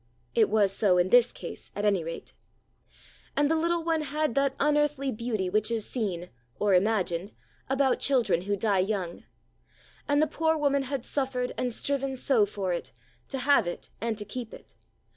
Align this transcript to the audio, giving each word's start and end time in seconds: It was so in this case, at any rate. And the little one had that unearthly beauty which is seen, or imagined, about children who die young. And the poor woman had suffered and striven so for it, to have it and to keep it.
It 0.33 0.49
was 0.49 0.71
so 0.75 0.97
in 0.97 1.09
this 1.09 1.31
case, 1.31 1.69
at 1.75 1.85
any 1.85 2.03
rate. 2.03 2.33
And 3.37 3.51
the 3.51 3.55
little 3.55 3.83
one 3.83 4.01
had 4.01 4.33
that 4.33 4.55
unearthly 4.59 5.11
beauty 5.11 5.47
which 5.47 5.69
is 5.69 5.87
seen, 5.87 6.31
or 6.57 6.73
imagined, 6.73 7.33
about 7.69 7.99
children 7.99 8.41
who 8.41 8.55
die 8.55 8.79
young. 8.79 9.25
And 10.07 10.19
the 10.19 10.25
poor 10.25 10.57
woman 10.57 10.81
had 10.89 11.05
suffered 11.05 11.53
and 11.55 11.71
striven 11.71 12.15
so 12.15 12.47
for 12.47 12.73
it, 12.73 12.91
to 13.27 13.37
have 13.37 13.67
it 13.67 13.91
and 14.01 14.17
to 14.17 14.25
keep 14.25 14.55
it. 14.55 14.73